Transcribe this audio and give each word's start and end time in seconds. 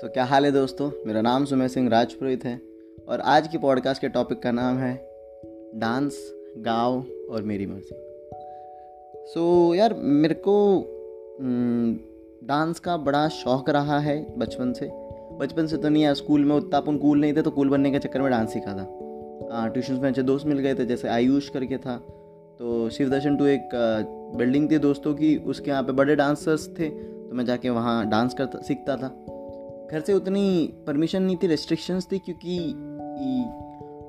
सो 0.00 0.06
so, 0.06 0.12
क्या 0.12 0.24
हाल 0.24 0.44
है 0.44 0.50
दोस्तों? 0.52 0.90
मेरा 1.06 1.20
नाम 1.20 1.44
सुमेर 1.44 1.68
सिंह 1.68 1.88
राजपुरोहित 1.88 2.44
है 2.44 2.54
और 3.08 3.20
आज 3.20 3.48
की 3.48 3.58
पॉडकास्ट 3.58 4.00
के 4.00 4.08
टॉपिक 4.08 4.38
का 4.42 4.50
नाम 4.50 4.76
है 4.78 4.92
डांस 5.74 6.16
गाँव 6.58 7.04
और 7.30 7.42
मेरी 7.42 7.66
मर्ज़ी। 7.66 7.96
सो 9.26 9.68
so, 9.68 9.76
यार 9.76 9.94
मेरे 9.94 10.34
को 10.34 10.54
डांस 12.44 12.78
का 12.78 12.96
बड़ा 12.96 13.28
शौक 13.28 13.70
रहा 13.70 13.98
है 13.98 14.16
बचपन 14.38 14.72
से। 14.72 14.90
बचपन 15.38 15.66
से 15.66 15.76
तो 15.76 15.88
नहीं 15.88 16.02
यार 16.02 16.14
स्कूल 16.14 16.44
में 16.44 16.56
उतना 16.56 16.78
अपन 16.78 16.98
कूल 16.98 17.20
नहीं 17.20 17.36
थे 17.36 17.42
तो 17.42 17.50
कूल 17.50 17.68
बनने 17.68 17.90
के 17.90 17.98
चक्कर 17.98 18.22
में 18.22 18.30
डांस 18.30 18.52
सीखा 18.52 18.72
था। 18.72 19.66
ट्यूशन 19.68 19.94
में 19.94 20.08
अच्छे 20.08 20.22
दोस्त 20.22 20.46
मिल 20.46 20.58
गए 20.58 20.74
थे 20.74 20.86
जैसे 20.86 21.08
आयुष 21.08 21.48
करके 21.48 21.78
था। 21.78 21.96
तो 22.58 22.88
शिव 22.90 23.10
दर्शन 23.10 23.36
टू 23.36 23.46
एक 23.46 23.68
बिल्डिंग 24.36 24.70
थी 24.70 24.78
दोस्तों 24.78 25.14
की 25.14 25.36
उसके 25.36 25.70
यहाँ 25.70 25.82
पे 25.82 25.92
बड़े 25.92 26.16
डांसर्स 26.16 26.68
थे 26.78 26.88
तो 26.88 27.34
मैं 27.34 27.44
जाके 27.44 27.70
वहाँ 27.70 28.08
डांस 28.10 28.34
करता 28.34 28.62
सीखता 28.62 28.96
था। 28.96 29.16
घर 29.90 30.00
से 30.00 30.12
उतनी 30.12 30.74
परमिशन 30.86 31.22
नहीं 31.22 31.36
थी 31.36 31.46
रेस्ट्रिक्शंस 31.46 32.08
थी 32.12 32.18
क्योंकि 32.18 32.58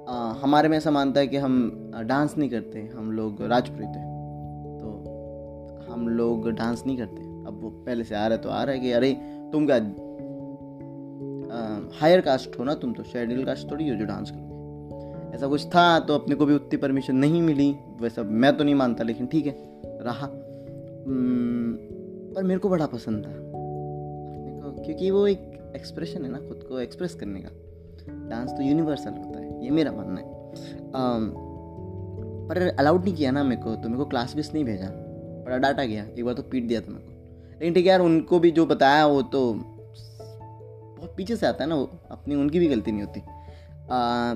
आ, 0.09 0.31
हमारे 0.33 0.69
में 0.69 0.77
ऐसा 0.77 0.91
मानता 0.91 1.19
है 1.19 1.27
कि 1.27 1.37
हम 1.37 1.53
डांस 2.05 2.37
नहीं 2.37 2.49
करते 2.49 2.79
हम 2.95 3.11
लोग 3.11 3.41
राजपुरोहित 3.41 3.95
हैं। 3.97 4.77
तो 4.79 5.91
हम 5.91 6.07
लोग 6.09 6.49
डांस 6.51 6.83
नहीं 6.87 6.97
करते। 6.97 7.21
अब 7.47 7.59
वो 7.63 7.69
पहले 7.69 8.03
से 8.03 8.15
आ 8.15 8.27
रहा 8.27 8.37
है 8.37 8.41
तो 8.43 8.49
आ 8.49 8.63
रहा 8.63 8.75
है 8.75 8.79
कि 8.79 8.91
अरे 8.91 9.11
तुम 9.51 9.65
क्या 9.65 9.77
हायर 11.99 12.21
कास्ट 12.21 12.59
हो 12.59 12.63
ना 12.63 12.73
तुम 12.73 12.93
तो 12.93 13.03
शेड्यूल 13.03 13.43
कास्ट 13.45 13.71
थोड़ी 13.71 13.89
हो 13.89 13.95
जो 13.95 14.05
डांस 14.05 14.31
करोगे। 14.31 15.35
ऐसा 15.35 15.47
कुछ 15.47 15.65
था 15.65 15.99
तो 15.99 16.15
अपने 16.15 16.35
को 16.35 16.45
भी 16.45 16.55
उतनी 16.55 16.77
परमिशन 16.77 17.15
नहीं 17.15 17.41
मिली। 17.41 17.75
वैसा 18.01 18.23
मैं 18.23 18.57
तो 18.57 18.63
नहीं 18.63 18.75
मानता 18.75 19.03
लेकिन 19.03 19.27
ठीक 19.27 19.45
है 19.47 19.55
रहा। 19.85 20.27
पर 22.35 22.43
मेरे 22.43 22.59
को 22.59 22.69
बड़ा 22.69 22.85
पसंद 22.85 23.25
था। 23.25 23.39
क्योंकि 24.83 25.11
वो 25.11 25.27
एक 25.27 25.50
एक्सप्रेशन 25.75 26.25
है 26.25 26.31
ना 26.31 26.37
खुद 26.37 26.65
को 26.69 26.79
एक्सप्रेस 26.79 27.15
करने 27.15 27.41
का। 27.41 27.49
डांस 28.29 28.51
तो 28.51 28.63
यूनिवर्सल 28.63 29.11
होता 29.11 29.39
है 29.39 29.63
ये 29.63 29.69
मेरा 29.69 29.91
मानना 29.91 30.21
है। 30.21 30.25
Um, 30.91 31.31
पर 32.49 32.75
अलाउड 32.79 33.03
नहीं 33.03 33.13
किया 33.13 33.31
ना 33.31 33.43
मेरे 33.43 33.61
को 33.61 33.75
तो 33.75 33.89
मेरे 33.89 33.97
को 33.97 34.05
क्लास 34.05 34.35
भी 34.35 34.41
नहीं 34.41 34.63
भेजा। 34.65 34.87
बड़ा 35.45 35.57
डाटा 35.57 35.83
गया 35.85 36.03
एक 36.03 36.25
बार 36.25 36.33
तो 36.33 36.43
पीट 36.43 36.67
दिया 36.67 36.81
था 36.81 36.91
मेरे 36.91 37.03
को। 37.03 37.11
लेकिन 37.51 37.73
ठीक 37.73 37.85
है 37.85 37.91
यार 37.91 37.99
उनको 37.99 38.39
भी 38.39 38.51
जो 38.51 38.65
बताया 38.65 39.05
वो 39.07 39.21
तो 39.21 39.53
बहुत 39.53 41.13
पीछे 41.17 41.35
से 41.35 41.47
आता 41.47 41.63
है 41.63 41.69
ना 41.69 41.75
वो 41.75 41.99
अपनी 42.11 42.35
उनकी 42.35 42.59
भी 42.59 42.67
गलती 42.67 42.91
नहीं 42.91 43.03
होती। 43.03 43.19
आ, 43.91 44.33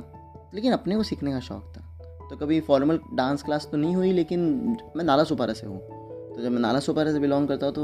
लेकिन 0.55 0.73
अपने 0.73 0.95
को 0.95 1.03
सीखने 1.03 1.31
का 1.31 1.39
शौक 1.39 1.73
था। 1.77 1.81
तो 2.29 2.37
कभी 2.37 2.59
फॉर्मल 2.61 2.99
डांस 3.13 3.43
क्लास 3.43 3.67
तो 3.71 3.77
नहीं 3.77 3.95
हुई 3.95 4.11
लेकिन 4.11 4.41
मैं 4.97 5.03
नाला 5.03 5.23
सुपारा 5.23 5.53
से 5.53 5.67
हूँ। 5.67 5.79
तो 6.35 6.41
जब 6.41 6.51
मैं 6.51 6.59
नाला 6.59 6.79
सुपारा 6.79 7.11
से 7.11 7.19
बिलोंग 7.19 7.47
करता 7.47 7.65
हूँ 7.65 7.73
तो 7.73 7.81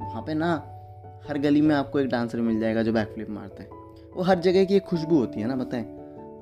वहाँ 0.00 0.22
पे 0.22 0.34
ना 0.34 0.56
हर 1.28 1.38
गली 1.38 1.60
में 1.60 1.74
आपको 1.74 2.00
एक 2.00 2.08
डांसर 2.08 2.40
मिल 2.40 2.60
जाएगा 2.60 2.82
जो 2.82 2.92
बैक 2.92 3.08
फ्लिप 3.08 3.30
मारता 3.30 3.62
है। 3.62 3.68
वो 4.16 4.22
हर 4.22 4.38
जगह 4.38 4.64
की 4.64 4.76
एक 4.76 4.82
खुशबू 4.82 5.18
होती 5.18 5.40
है 5.40 5.46
ना, 5.46 5.56
बताएँ? 5.56 5.84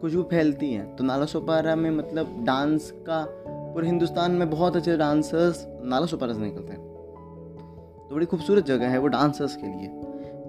खुशबू 0.00 0.22
फैलती 0.22 0.72
है। 0.72 0.84
तो 0.96 1.04
नाला 1.04 1.24
सोपारा 1.24 1.76
में 1.76 1.90
मतलब 1.90 2.44
डांस 2.44 2.90
का, 3.06 3.24
पूरे 3.74 3.86
हिंदुस्तान 3.86 4.32
में 4.32 4.50
बहुत 4.50 4.76
अच्छे 4.76 4.96
डांसर्स 4.96 5.66
नाला 5.84 6.06
सोपारा 6.06 6.32
से 6.32 6.40
निकलते 6.40 6.72
हैं। 6.72 6.80
तो 8.08 8.14
बड़ी 8.14 8.26
खूबसूरत 8.26 8.66
जगह 8.66 8.88
है 8.88 8.98
वो 8.98 9.06
डांसर्स 9.06 9.56
के 9.56 9.66
लिए। 9.66 9.88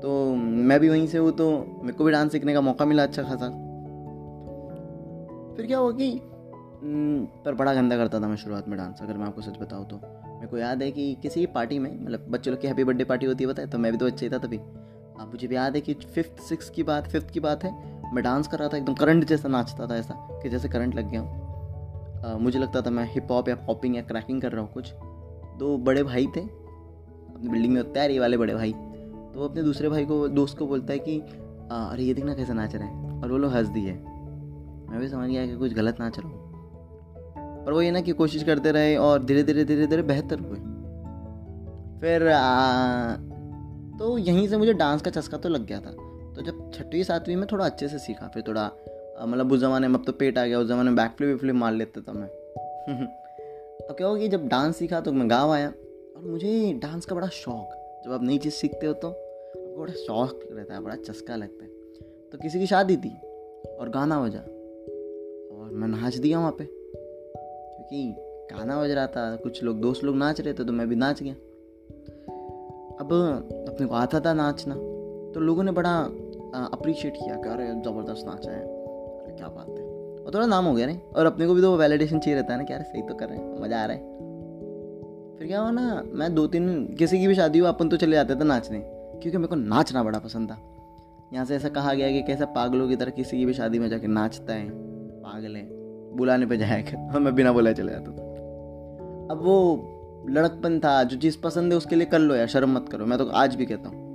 तो 0.02 0.36
मैं 0.36 0.80
भी 0.80 0.90
वहीं 0.90 1.08
से 1.08 1.18
हूँ 1.18 1.32
तो 1.32 1.50
मेरे 1.84 1.94
को 1.94 2.04
भी 2.04 2.12
डांस 2.12 2.32
सीखने 2.32 2.54
का 2.54 2.62
मौका 2.62 2.86
मिला 2.86 3.04
अच्छा 3.04 3.24
खासा। 3.24 3.50
फिर 5.56 5.66
क्या 5.68 5.78
हुआ 5.78 5.92
कि 5.92 6.22
पर 7.46 7.56
बड़ा 7.56 7.74
गंदा 7.74 7.98
करता 7.98 8.20
था 8.20 8.28
मैं 8.28 8.36
शुरुआत 8.36 8.68
में 8.68 8.78
डांस 8.78 9.02
अगर 9.02 9.18
मैं 9.18 9.26
आपको 9.26 9.42
सच 9.42 9.58
बताऊँ 9.60 9.86
तो। 9.86 10.02
मेरे 10.40 10.48
को 10.48 10.58
याद 10.58 10.82
है 10.82 10.92
कि 10.92 11.14
किसी 11.22 11.46
पार्टी 11.46 11.80
में 11.80 11.92
मतलब 12.00 12.26
बच्चे 12.30 12.52
लोग 12.52 12.60
की 12.62 12.68
हैप्पी 12.68 12.84
बर्थडे 12.84 13.04
पार्टी 13.04 13.26
होती 13.26 13.44
है 13.44 13.50
बताए 13.50 13.66
तो 13.66 13.78
मैं 13.78 13.92
भी 13.92 13.98
तो 13.98 14.06
अच्छे 14.06 14.26
ही 14.26 14.32
था 14.32 14.38
तभी। 14.38 14.58
अब 14.58 15.30
मुझे 15.32 15.48
भी 15.48 15.56
याद 15.56 15.76
है 15.76 15.82
कि 15.82 15.94
फिफ्थ 16.06 16.42
सिक्स 16.44 16.70
की 16.70 16.84
बात 16.84 17.08
फिफ्थ 17.08 17.32
की 17.32 17.40
बात 17.40 17.64
है, 17.64 17.72
मैं 18.14 18.24
डांस 18.24 18.48
कर 18.48 18.60
रहा 18.60 18.70
था, 18.70 18.78
एकदम 18.78 18.94
करंट 18.94 19.26
जैसा 19.26 19.50
नाचता 19.50 19.88
था 19.88 19.98
ऐसा, 19.98 20.14
कि 20.44 20.50
जैसे 20.50 20.70
करंट 20.70 20.96
लग 20.96 21.10
गया 21.12 21.22
हूँ। 21.22 22.40
मुझे 22.40 22.60
लगता 22.60 22.82
था 22.82 22.90
मैं 22.90 23.06
हिप 23.06 23.32
हॉप 23.32 23.50
या 23.50 23.56
पॉपिंग 23.58 23.96
या 23.96 24.02
क्रैकिंग 24.02 24.42
कर 24.42 24.52
रहा 24.52 24.62
हूँ 24.62 24.72
कुछ। 24.74 24.94
दो 25.60 25.78
बड़े 25.78 26.04
भाई 26.04 26.26
थे, 26.36 26.42
अपनी 26.42 27.50
बिल्डिंग 27.50 27.74
में 27.74 27.82
होते 27.82 28.00
हैं, 28.00 28.10
ये 28.10 28.20
वाले 28.20 28.38
बड़े 28.38 28.56
भाई। 28.56 28.72
तो 28.72 29.34
वो 29.36 29.48
अपने 29.48 29.64
दूसरे 29.64 29.90
भाई 29.90 30.06
को, 30.06 30.28
दोस्त 30.30 30.58
को 30.58 30.68
बोलता 30.68 30.94
है 30.94 31.00
कि 31.00 31.20
अरे 31.20 32.04
ये 32.04 32.14
देखना 32.14 32.34
कैसे 32.34 32.54
नाच 32.54 32.76
रहे 32.76 32.88
हैं। 32.88 33.22
और 33.22 33.32
वो 33.32 33.38
लोग 33.38 33.52
हंस 33.52 33.68
दिए। 33.68 33.92
मैं 33.92 35.00
भी 35.00 35.08
समझ 35.08 35.30
गया 35.30 35.46
कि 35.48 35.56
कुछ 35.56 35.74
गलत 35.74 35.98
नाच 36.00 36.20
रहा 36.20 36.30
हूँ। 36.30 36.39
पर 37.70 37.74
वो 37.74 37.82
ये 37.82 37.92
ना 37.92 38.02
कि 38.02 38.12
कोशिश 38.12 38.44
करते 38.44 38.72
रहे 38.72 38.96
और 38.98 39.24
धीरे 39.24 39.44
धीरे 39.44 39.66
धीरे 39.66 39.88
धीरे 39.88 40.02
बेहतर 40.02 40.40
हुए। 40.40 40.60
फिर 42.02 42.28
आ, 42.28 43.16
तो 43.98 44.18
यहीं 44.18 44.48
से 44.48 44.58
मुझे 44.58 44.74
डांस 44.74 45.02
का 45.02 45.12
चस्का 45.12 45.38
तो 45.38 45.50
लग 45.50 45.66
गया 45.66 45.80
था। 45.80 45.92
तो 46.36 46.42
जब 46.42 46.72
छठवीं 46.74 47.04
सातवीं 47.04 47.36
में 47.36 47.48
थोड़ा 47.52 47.66
अच्छे 47.66 47.88
से 47.88 48.00
सीखा 48.00 48.28
फिर 48.28 48.44
थोड़ा 48.48 48.72
मतलब 49.22 49.52
उस 49.52 49.60
ज़माने 49.60 49.88
में 49.88 50.00
अब 50.00 50.06
तो 50.06 50.12
पेट 50.12 50.38
आ 50.38 50.46
गया 50.46 50.60
उस 50.60 50.68
ज़माने 50.68 50.84
में 50.84 50.96
बैक 50.96 51.12
फ्लिप 51.12 51.40
फ्लिप 51.40 51.56
मार 51.56 51.74
लेता 51.74 52.02
था 52.02 52.14
मैं। 52.14 52.28
तो 53.88 53.94
क्या 53.94 54.08
होगी 54.08 54.28
जब 54.28 54.48
डांस 54.48 54.78
सीखा 54.78 55.02
तो 55.02 55.12
मैं 55.12 55.30
गाँव 55.30 55.52
आया 55.52 55.68
और 55.68 56.24
मुझे 56.24 56.74
डांस 56.74 57.06
का 57.06 57.16
बड़ा 57.16 57.28
शौक 57.28 58.02
जब 58.06 58.12
आप 58.12 58.24
नई 58.24 58.38
चीज़ 58.38 58.54
सीखते 58.54 58.88
हो 58.88 58.94
तो 58.94 59.08
आपको 59.08 59.82
बड़ा 59.82 59.94
शौक 59.94 60.40
रहता 60.52 60.74
है 60.74 60.82
बड़ा 60.82 60.96
चस्का 60.96 61.36
लगता 61.36 61.64
है। 61.64 61.70
तो 62.32 62.38
किसी 62.38 62.60
की 62.60 62.68
शादी 62.68 62.98
थी 62.98 63.16
और 63.80 63.90
गाना 63.90 64.20
बजा 64.22 64.40
और 65.56 65.70
मैं 65.74 65.88
नाच 65.88 66.16
दिया 66.16 66.40
वहाँ 66.40 66.52
पे। 66.52 66.79
क्योंकि 67.90 68.16
गाना 68.56 68.82
बज 68.82 68.92
रहा 68.92 69.08
था, 69.08 69.36
कुछ 69.36 69.64
लोग, 69.64 69.82
दोस्त 69.82 70.04
लोग 70.04 70.16
नाच 70.16 70.42
रहे 70.42 70.54
थे 70.54 70.64
तो 70.64 70.74
मैं 70.74 70.90
भी 70.90 70.96
नाच 70.96 71.24
गया। 71.24 71.34
अब 73.00 73.14
अपने 73.70 73.88
को 73.88 73.96
आता 73.96 74.20
था 74.20 74.34
नाचना 74.34 74.76
तो 75.34 75.40
लोगों 75.40 75.64
ने 75.64 75.72
बड़ा 75.72 76.00
अप्रिशिएट 76.74 77.14
किया 77.14 77.36
कि 77.36 77.50
अरे, 77.50 77.68
ज़बरदस्त 77.68 78.26
नाचा 78.28 78.52
है। 78.52 78.62
अरे, 78.62 79.36
क्या 79.36 79.48
बात 79.48 79.70
है। 79.70 79.86
और 80.26 80.32
थोड़ा 80.34 80.46
नाम 80.46 80.66
हो 80.66 80.74
गया 80.74 80.86
नहीं 80.86 81.00
और 81.16 81.26
अपने 81.26 81.48
को 81.48 81.54
भी 81.54 81.62
तो 81.62 81.78
वैलिडेशन 81.78 82.20
चाहिए 82.20 82.40
रहता 82.40 82.54
है 82.54 82.60
ना 82.60 82.66
कि 82.66 82.74
यार, 82.74 82.82
सही 82.82 83.02
तो 83.02 83.16
कर 83.16 83.30
रहे 83.30 83.38
हैं, 83.38 83.62
मज़ा 83.62 83.84
आ 83.84 83.86
रहा 83.86 83.98
है। 83.98 84.04
फिर 85.38 85.48
क्या 85.48 85.62
हुआ 85.62 85.72
ना, 85.72 86.04
मैं 86.06 86.36
दो 86.36 86.48
तीन, 86.48 86.96
किसी 86.96 87.20
की 87.20 87.28
भी 87.28 87.36
शादी 87.36 87.60
हुआ 87.60 87.70
अपन 87.70 87.90
तो 87.90 87.98
चले 87.98 88.12
जाते 88.12 88.36
थे 88.36 88.44
नाचने। 88.44 88.80
क्योंकि 89.20 89.38
मेरे 89.38 89.48
को 89.48 89.56
नाचना 89.56 90.04
बड़ा 90.04 90.20
पसंद 90.20 90.52
था। 90.52 90.58
यहाँ 91.34 91.46
से 91.46 91.56
ऐसा 91.56 91.70
कहा 91.70 91.94
गया 91.94 92.12
कि 92.12 92.22
कैसे 92.22 92.46
पागलों 92.46 92.88
की 92.88 92.96
तरह 92.96 93.12
किसी 93.12 93.38
की 93.38 93.46
भी 93.46 93.54
शादी 93.54 93.80
में 93.80 93.90
जाके 93.90 94.08
नाचता 94.08 94.54
है। 94.54 94.70
पागल 95.22 95.56
है। 95.56 95.79
बुलाने 96.12 96.46
पे 96.46 96.58
जाएगा 96.58 97.02
और 97.06 97.20
मैं 97.20 97.34
बिना 97.36 97.52
बुलाए 97.52 97.74
चले 97.74 97.92
जाता 97.92 98.12
था। 98.12 98.28
अब 99.32 99.42
वो 99.44 99.56
लड़कपन 100.30 100.80
था, 100.80 101.04
जो 101.04 101.18
चीज़ 101.18 101.38
पसंद 101.44 101.72
है 101.72 101.78
उसके 101.78 101.96
लिए 101.96 102.06
कर 102.06 102.20
लो 102.20 102.36
यार, 102.36 102.48
शर्म 102.48 102.76
मत 102.76 102.90
करो, 102.92 103.06
मैं 103.06 103.18
तो 103.18 103.26
आज 103.26 103.56
भी 103.56 103.66
कहता 103.66 103.90
हूँ। 103.90 104.08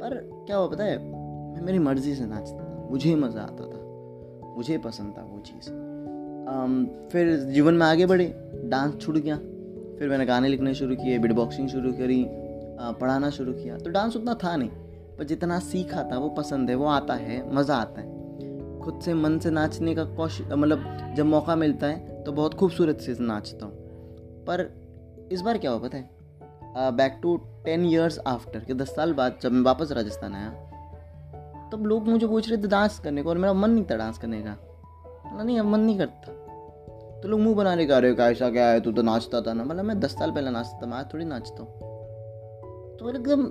पर 0.00 0.14
क्या 0.46 0.56
हुआ 0.56 0.66
पता 0.68 0.84
है, 0.84 0.98
मैं 0.98 1.62
मेरी 1.62 1.78
मर्ज़ी 1.80 2.14
से 2.14 2.24
नाचता 2.26 2.58
था, 2.58 2.88
मुझे 2.90 3.14
मज़ा 3.16 3.40
आता 3.42 3.64
था, 3.64 3.80
मुझे 4.56 4.78
पसंद 4.80 5.14
था 5.18 5.22
वो 5.22 5.38
चीज़। 5.40 5.70
फिर 7.12 7.36
जीवन 7.48 7.74
में 7.74 7.86
आगे 7.86 8.06
बढ़े, 8.06 8.32
डांस 8.64 8.96
छूट 8.96 9.16
गया, 9.16 9.36
फिर 9.98 10.08
मैंने 10.08 10.26
गाने 10.26 10.48
लिखने 10.48 10.74
शुरू 10.74 10.96
किए 10.96 11.18
बिट 11.18 11.32
बॉक्सिंग 11.32 11.68
शुरू 11.68 11.92
करी 11.92 12.24
पढ़ाना 13.00 13.30
शुरू 13.30 13.52
किया 13.52 13.76
तो 13.78 13.90
डांस 13.90 14.16
उतना 14.16 14.34
था 14.34 14.56
नहीं, 14.56 14.68
पर 15.18 15.24
जितना 15.24 15.58
सीखा 15.60 16.02
था, 16.02 16.18
वो 16.18 16.28
पसंद 16.28 16.70
है, 16.70 16.76
वो 16.76 16.86
आता 16.88 17.14
है, 17.14 17.54
मज़ा 17.54 17.76
आता 17.76 18.00
है। 18.00 18.21
खुद 18.82 19.00
से 19.00 19.14
मन 19.14 19.38
से 19.38 19.50
नाचने 19.50 19.94
का 19.94 20.04
कोशिश 20.16 20.46
मतलब 20.46 21.14
जब 21.16 21.26
मौका 21.26 21.56
मिलता 21.56 21.86
है 21.86 22.22
तो 22.24 22.32
बहुत 22.32 22.54
खूबसूरत 22.54 23.00
से 23.00 23.16
नाचता 23.20 23.66
हूँ। 23.66 23.74
पर 24.44 24.70
इस 25.32 25.40
बार 25.40 25.58
क्या 25.58 25.70
हुआ 25.70 25.88
पता 25.88 25.96
है? 25.96 26.10
Back 26.96 27.18
to 27.22 27.36
ten 27.64 27.84
years 27.86 28.18
after 28.26 28.60
कि 28.60 28.74
दस 28.74 28.94
साल 28.96 29.12
बाद 29.12 29.38
जब 29.42 29.52
मैं 29.52 29.62
वापस 29.62 29.92
राजस्थान 29.92 30.34
आया, 30.34 30.50
तब 31.72 31.86
लोग 31.86 32.08
मुझे 32.08 32.26
पूछ 32.26 32.48
रहे 32.50 32.62
थे 32.62 32.68
डांस 32.68 32.98
करने 32.98 33.22
को, 33.22 33.30
और 33.30 33.38
मेरा 33.38 33.52
मन 33.52 33.70
नहीं 33.70 33.84
था 33.84 33.96
डांस 33.96 34.18
करने 34.18 34.42
का। 34.42 34.56
नहीं, 35.42 35.58
अब 35.60 35.66
मन 35.66 35.80
नहीं 35.80 35.98
करता। 35.98 36.32
तो 37.20 37.28
लोग 37.28 37.40
मुँह 37.40 37.56
बनाने 37.56 37.86
का 37.86 37.98
रहे 37.98 38.14
ऐसा 38.22 38.50
क्या 38.50 38.66
है? 38.66 38.80
तू 38.80 38.92
तो 38.92 39.02
नाचता 39.02 39.40
था 39.40 39.52
ना। 39.52 39.64
मतलब 39.64 39.84
मैं 39.84 39.98
दस 40.00 40.14
साल 40.14 40.30
पहले 40.30 40.50
नाचता 40.50 40.80
था, 40.82 40.86
मैं 40.86 41.04
थोड़ी 41.04 41.24
नाचता 41.24 41.62
हूँ। 41.62 41.70
तो 42.98 43.10
एकदम 43.10 43.46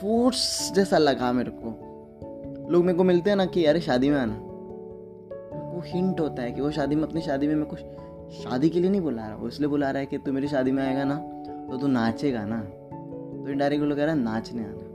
फोर्स 0.00 0.72
जैसा 0.74 0.98
लगा 0.98 1.32
मेरे 1.32 1.50
को। 1.54 1.89
लोग 2.70 2.84
मेरे 2.84 2.98
को 2.98 3.04
मिलते 3.04 3.30
हैं 3.30 3.36
ना 3.36 3.46
कि 3.46 3.64
अरे 3.64 3.80
शादी 3.80 4.10
में 4.10 4.18
आना। 4.18 4.34
वो 5.70 5.82
हिंट 5.86 6.20
होता 6.20 6.42
है 6.42 6.52
कि 6.52 6.60
वो 6.60 6.70
शादी 6.70 6.96
में, 6.96 7.02
अपनी 7.02 7.20
शादी 7.20 7.46
में 7.46 7.54
मैं 7.54 7.66
कुछ 7.66 7.78
शादी 8.34 8.68
के 8.68 8.80
लिए 8.80 8.90
नहीं 8.90 9.00
बुला 9.00 9.26
रहा 9.26 9.36
वो 9.36 9.48
इसलिए 9.48 9.68
बुला 9.68 9.90
रहा 9.90 10.00
है 10.00 10.06
कि 10.06 10.18
तू 10.18 10.32
मेरी 10.32 10.48
शादी 10.48 10.72
में 10.72 10.82
आएगा 10.82 11.04
ना 11.04 11.16
तो 11.70 11.76
तू 11.76 11.86
नाचेगा 11.86 12.44
ना। 12.44 12.60
तो 12.60 13.48
इनडायरेक्ट 13.48 13.84
लोग 13.84 13.98
कह 13.98 14.04
रहा 14.04 14.14
है, 14.14 14.20
नाचने 14.20 14.62
आना। 14.62 14.86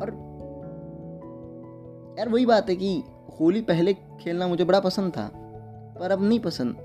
और 0.00 0.28
यार 2.18 2.28
वही 2.28 2.46
बात 2.46 2.70
है 2.70 2.76
कि 2.76 3.02
होली 3.40 3.60
पहले 3.60 3.94
खेलना 3.94 4.48
मुझे 4.48 4.64
बड़ा 4.64 4.80
पसंद 4.80 5.12
था, 5.12 5.30
पर 6.00 6.10
अब 6.10 6.22
नहीं 6.22 6.40
पसंद। 6.40 6.76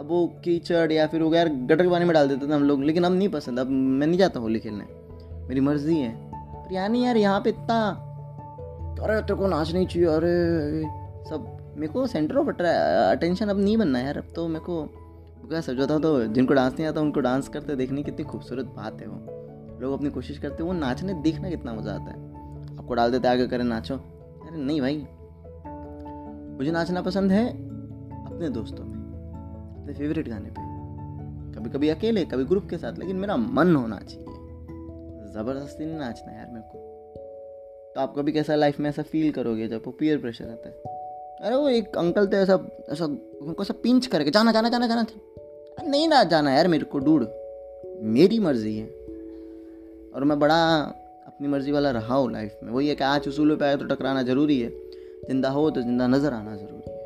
अब 0.00 0.06
वो 0.08 0.26
कीचड़ 0.44 0.92
या 0.92 1.06
फिर 1.06 1.22
वो 1.22 1.34
यार 1.34 1.48
गटर 1.48 1.82
के 1.82 1.90
पानी 1.90 2.04
में 2.04 2.14
डाल 2.14 2.28
देते 2.28 2.48
थे 2.48 2.52
हम 2.52 2.62
लोग, 2.62 2.82
लेकिन 2.82 3.04
अब 3.04 3.12
नहीं 3.12 3.28
पसंद। 3.28 3.58
अब 3.58 3.66
मैं 3.66 4.06
नहीं 4.06 4.18
जाता 4.18 4.40
होली 4.40 4.58
खेलने। 4.58 4.84
मेरी 5.48 5.60
मर्ज़ी 5.60 5.98
है। 5.98 6.30
पर 6.34 6.72
यानी 6.72 7.04
यार, 7.04 7.16
यहाँ 7.16 7.40
पे 7.40 7.50
इतना 7.50 8.03
अरे 9.02 9.20
तेरे 9.20 9.34
को 9.34 9.46
नाच 9.46 9.72
नहीं 9.72 9.86
चाहिए, 9.86 10.08
अरे 10.08 10.34
सब, 11.30 11.74
मेरे 11.76 11.92
को 11.92 12.06
सेंटर 12.06 12.36
ऑफ़ 12.36 12.48
अटेंशन 12.48 13.48
अब 13.48 13.58
नहीं 13.58 13.76
बनना 13.76 13.98
यार, 13.98 14.18
अब 14.18 14.32
तो 14.36 14.48
मेरे 14.48 14.60
को 14.60 14.84
क्या 15.48 15.60
समझाता 15.60 15.98
तो 15.98 16.26
जिनको 16.26 16.54
डांस 16.54 16.72
नहीं 16.72 16.86
आता, 16.86 17.00
उनको 17.00 17.20
डांस 17.20 17.48
करते 17.48 17.76
देखने 17.76 18.02
कितनी 18.02 18.24
खूबसूरत 18.24 18.66
बात 18.66 19.00
है 19.00 19.06
वो। 19.06 19.80
लोग 19.80 19.92
अपनी 19.92 20.10
कोशिश 20.10 20.38
करते 20.38 20.62
हैं, 20.62 20.70
वो 20.70 20.72
नाचने, 20.72 21.14
देखना 21.14 21.50
कितना 21.50 21.74
मज़ा 21.74 21.92
आता 21.92 22.10
है। 22.10 22.16
आपको 22.78 22.94
डाल 22.94 23.10
देते 23.10 23.28
आगे 23.28 23.46
करें, 23.46 23.64
नाचो। 23.64 23.94
अरे 23.94 24.56
नहीं 24.56 24.80
भाई। 24.80 25.06
मुझे 26.58 26.70
नाचना 26.70 27.02
पसंद 27.02 27.32
है 27.32 27.48
अपने 28.26 28.48
दोस्तों 28.48 28.84
में, 28.84 28.98
अपने 29.80 29.94
फेवरेट 29.94 30.28
गाने 30.28 30.50
पे। 30.50 30.72
कभी 31.54 31.70
कभी 31.70 31.88
अकेले, 31.88 32.24
कभी 32.24 32.44
ग्रुप 32.44 32.68
के 32.68 32.78
साथ, 32.78 32.98
लेकिन 32.98 33.16
मेरा 33.16 33.36
मन 33.36 33.76
होना 33.76 33.98
चाहिए। 33.98 34.24
ज़बरदस्ती 35.34 35.86
नहीं 35.86 35.98
नाचना 35.98 36.32
तो 37.94 38.00
आप 38.00 38.14
कभी 38.18 38.32
कैसा 38.32 38.54
लाइफ 38.54 38.80
में 38.80 38.90
ऐसा 38.90 39.02
फील 39.02 39.32
करोगे 39.32 39.68
जब 39.68 39.82
वो 39.86 39.92
पीयर 39.92 40.18
प्रेशर 40.18 40.44
आता 40.44 40.68
है? 40.68 40.74
अरे 41.40 41.56
वो 41.56 41.68
एक 41.68 41.96
अंकल 41.96 42.26
थे 42.26 42.36
ऐसा 42.36 42.68
ऐसा, 42.90 43.04
उनको 43.42 43.62
ऐसा 43.62 43.74
पिंच 43.82 44.06
करके, 44.06 44.30
जाना 44.30 44.52
जाना 44.52 44.68
जाना 44.68 44.86
जाना 44.86 45.04
था। 45.04 45.82
नहीं 45.82 46.08
ना, 46.08 46.24
जाना 46.24 46.54
यार 46.54 46.68
मेरे 46.68 46.84
को 46.84 46.98
डूड 46.98 47.28
मेरी 48.02 48.38
मर्ज़ी 48.38 48.76
है। 48.76 48.86
और 50.14 50.24
मैं 50.24 50.38
बड़ा 50.38 50.78
अपनी 51.26 51.48
मर्ज़ी 51.48 51.72
वाला 51.72 51.90
रहा 51.90 52.14
हूँ 52.14 52.32
लाइफ 52.32 52.58
में। 52.62 52.72
वही 52.72 52.88
है 52.88 52.94
कि 52.94 53.04
आज 53.04 53.28
उसूलों 53.28 53.56
पे 53.56 53.64
आए 53.64 53.76
तो 53.76 53.84
टकराना 53.84 54.22
ज़रूरी 54.22 54.60
है। 54.60 54.70
ज़िंदा 55.28 55.48
हो 55.48 55.70
तो 55.70 55.80
ज़िंदा 55.80 56.06
नज़र 56.06 56.32
आना 56.32 56.56
ज़रूरी 56.56 56.90
है। 56.90 56.98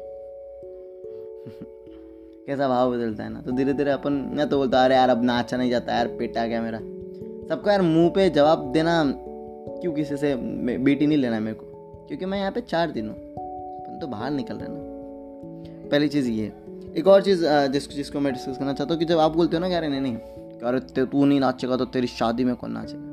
कैसा 2.46 2.68
भाव 2.68 2.92
बदलता 2.92 3.24
है 3.24 3.30
ना। 3.30 3.40
तो 3.40 3.52
धीरे 3.52 3.72
धीरे 3.72 3.90
अपन, 3.90 4.12
मैं 4.12 4.48
तो 4.48 4.58
बोलता 4.58 4.84
अरे 4.84 4.94
यार, 4.94 5.08
अब 5.08 5.24
ना 5.24 5.36
नाचा 5.36 5.56
नहीं 5.56 5.70
जाता 5.70 5.94
यार, 5.94 6.08
पेट 6.08 6.38
आ 6.38 6.46
गया 6.46 6.62
मेरा। 6.62 6.78
सबको 7.48 7.70
यार 7.70 7.82
मुँह 7.82 8.10
पे 8.10 8.30
जवाब 8.30 8.72
देना 8.72 9.24
क्यों 9.80 9.92
किसी 9.92 10.16
से 10.16 10.34
बेटी 10.78 11.06
नहीं 11.06 11.18
लेना 11.18 11.34
है 11.34 11.40
मेरे 11.40 11.56
को? 11.60 11.66
क्योंकि 12.08 12.26
मैं 12.26 12.38
यहाँ 12.38 12.52
पे 12.52 12.60
चार 12.60 12.90
दिन 12.90 13.08
हूँ। 13.08 13.16
अपन 13.16 13.98
तो 14.00 14.06
बाहर 14.06 14.30
निकल 14.30 14.54
रहे 14.54 14.68
ना। 14.70 15.88
पहली 15.88 16.08
चीज़ 16.08 16.30
ये। 16.30 16.52
एक 16.96 17.06
और 17.06 17.22
चीज़ 17.22 17.44
जिस, 17.46 17.90
जिसको 17.90 18.20
मैं 18.20 18.32
डिस्कस 18.32 18.58
करना 18.58 18.72
चाहता 18.72 18.94
हूँ 18.94 18.98
कि 18.98 19.04
जब 19.04 19.18
आप 19.18 19.36
बोलते 19.36 19.56
हो 19.56 19.60
ना, 19.60 19.66
यार, 19.66 19.88
नहीं 19.88 20.00
नहीं 20.00 20.16
अरे 20.16 21.04
तू 21.04 21.24
नहीं 21.24 21.40
नाचेगा 21.40 21.76
तो 21.76 21.84
तेरी 21.84 22.06
शादी 22.06 22.44
में 22.44 22.56
कौन 22.56 22.72
नाचेगा? 22.72 23.08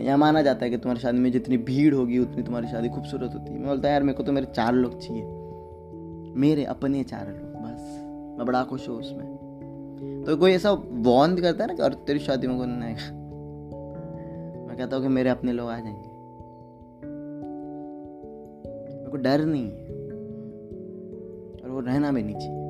यह 0.00 0.16
माना 0.16 0.42
जाता 0.42 0.64
है 0.64 0.70
कि 0.70 0.76
तुम्हारी 0.76 1.00
शादी 1.00 1.18
में 1.18 1.32
जितनी 1.32 1.56
भीड़ 1.56 1.94
होगी, 1.94 2.18
उतनी 2.18 2.42
तुम्हारी 2.42 2.68
शादी 2.68 2.88
खूबसूरत 2.88 3.30
होती 3.34 3.52
है। 3.52 3.58
मैं 3.58 3.68
बोलता 3.68 3.88
यार, 3.88 4.02
मेरे 4.02 4.14
को 4.14 4.22
तो 4.22 4.32
मेरे 4.32 4.46
चार 4.46 4.74
लोग 4.74 5.00
चाहिए। 5.00 5.22
मेरे 6.36 6.64
अपने 6.64 7.02
चार 7.02 7.28
लोग, 7.28 7.62
बस। 7.62 8.00
मैं 8.38 8.46
बड़ा 8.46 8.64
खुश 8.64 8.88
हूँ 8.88 9.00
उसमें। 9.00 10.24
तो 10.26 10.36
कोई 10.36 10.52
ऐसा 10.52 10.70
वॉन्द 10.90 11.40
करता 11.40 11.64
है 11.64 11.68
ना 11.68 11.74
कि, 11.74 11.82
और 11.82 11.94
तेरी 11.94 12.18
शादी 12.18 12.46
में 12.46 12.58
कौन 12.58 12.82
आएगा 12.82 13.23
मैं 14.74 14.82
कहता 14.82 14.96
हूँ 14.96 15.04
कि 15.04 15.08
मेरे 15.08 15.30
अपने 15.30 15.52
लोग 15.52 15.70
आ 15.70 15.78
जाएँगे। 15.78 16.08
मेरे 18.96 19.10
को 19.10 19.16
डर 19.16 19.44
नहीं 19.44 19.64
है। 19.64 19.86
और 21.62 21.70
वो 21.70 21.80
रहना 21.80 22.12
भी 22.12 22.22
नहीं 22.22 22.34
चाहिए। 22.34 22.64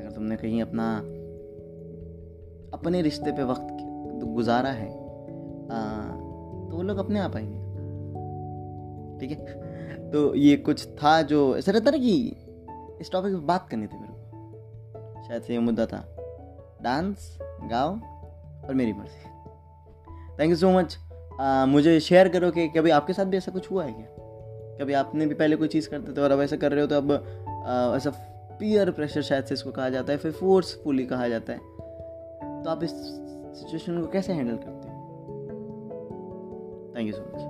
अगर 0.00 0.10
तुमने 0.14 0.36
कहीं 0.36 0.62
अपना 0.62 0.98
अपने 2.76 3.02
रिश्ते 3.02 3.32
पे 3.32 3.44
वक्त 3.44 3.76
गुजारा 4.24 4.68
है 4.68 4.90
आ, 5.68 6.02
तो 6.70 6.76
वो 6.76 6.82
लोग 6.82 6.98
अपने 6.98 7.20
आप 7.20 7.36
आएँगे। 7.36 7.58
ठीक 9.18 9.38
है? 9.38 9.46
तो 10.10 10.34
ये 10.34 10.56
कुछ 10.56 10.88
था 10.88 11.22
जो 11.22 11.56
ऐसा 11.56 11.72
रहता 11.72 11.90
ना 11.90 11.98
कि 11.98 12.36
इस 13.00 13.10
टॉपिक 13.12 13.32
पे 13.32 13.40
बात 13.40 13.68
करनी 13.68 13.86
थी 13.86 14.00
मेरे 14.00 14.12
को। 14.12 15.28
शायद 15.28 15.42
से 15.42 15.52
ये 15.52 15.58
मुद्दा 15.58 15.86
था। 15.86 16.16
डांस 16.82 17.38
गाओ 17.42 17.96
और 18.68 18.74
मेरी 18.74 18.92
मर्ज़ी। 18.92 19.37
थैंक 20.40 20.50
यू 20.50 20.56
सो 20.56 20.70
मच 20.70 20.98
मुझे 21.68 22.00
शेयर 22.00 22.28
करो 22.28 22.50
कि 22.50 22.68
कभी 22.68 22.90
आपके 22.90 23.12
साथ 23.12 23.24
भी 23.24 23.36
ऐसा 23.36 23.52
कुछ 23.52 23.70
हुआ 23.70 23.84
है 23.84 23.92
क्या? 23.92 24.06
कभी 24.80 24.92
आपने 24.92 25.26
भी 25.26 25.34
पहले 25.34 25.56
कोई 25.56 25.68
चीज़ 25.68 25.88
करते 25.88 26.12
थे 26.12 26.20
और 26.20 26.30
अब 26.30 26.40
ऐसा 26.40 26.56
कर 26.56 26.72
रहे 26.72 26.80
हो 26.80 26.86
तो 26.86 26.96
अब 26.96 27.12
आ, 27.12 27.96
ऐसा 27.96 28.10
पीयर 28.60 28.90
प्रेशर 28.90 29.22
शायद 29.22 29.44
से 29.44 29.54
इसको 29.54 29.70
कहा 29.70 29.88
जाता 29.88 30.12
है 30.12 30.18
फिर 30.18 30.32
फोर्सफुली 30.32 31.06
कहा 31.06 31.28
जाता 31.28 31.52
है। 31.52 31.58
तो 32.62 32.70
आप 32.70 32.84
इस 32.84 32.90
सिचुएशन 33.60 34.00
को 34.00 34.06
कैसे 34.06 34.32
हैंडल 34.32 34.56
करते 34.56 34.88
हो? 34.88 34.94
Thank 36.96 37.06
you 37.06 37.12
so 37.12 37.32
much. 37.32 37.47